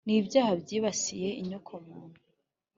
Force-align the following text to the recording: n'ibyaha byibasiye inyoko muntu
n'ibyaha 0.07 0.53
byibasiye 0.61 1.29
inyoko 1.41 1.71
muntu 1.85 2.19